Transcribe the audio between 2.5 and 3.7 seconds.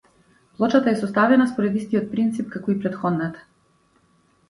како и претходната.